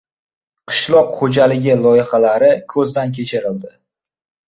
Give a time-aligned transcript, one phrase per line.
[0.71, 3.81] Qishloq xo‘jaligi loyihalari ko‘zdan kechirildi